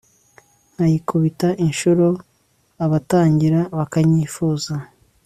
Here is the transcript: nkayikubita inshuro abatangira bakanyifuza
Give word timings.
nkayikubita 0.73 1.49
inshuro 1.65 2.07
abatangira 2.85 3.59
bakanyifuza 3.77 4.73